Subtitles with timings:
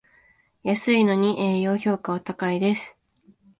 [0.63, 2.97] 安いのに栄養価は高いです